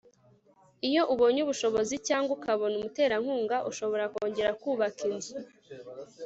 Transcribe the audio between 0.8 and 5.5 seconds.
iyo ubonye ubushobozi cyangwa ukabona umuterankunga, ushobora kongera kubaka inzu